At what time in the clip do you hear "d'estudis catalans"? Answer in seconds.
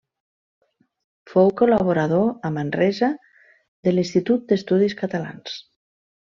4.53-5.61